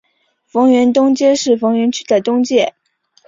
[0.47, 2.73] 逢源东街是逢源区的东界。